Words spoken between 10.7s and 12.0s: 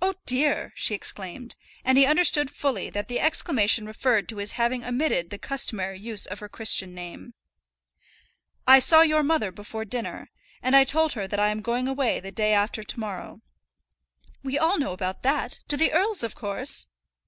I told her that I am going